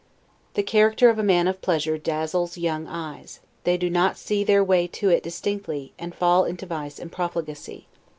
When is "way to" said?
4.63-5.09